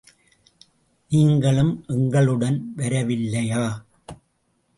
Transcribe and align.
நீங்களும் 1.11 1.83
எங்களுடன் 1.87 2.73
வரவில்லையா? 2.77 3.63